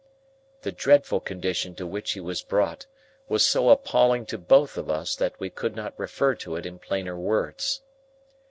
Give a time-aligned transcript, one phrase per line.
[0.63, 2.87] The dreadful condition to which he was brought,
[3.29, 6.79] was so appalling to both of us, that we could not refer to it in
[6.79, 7.81] plainer words.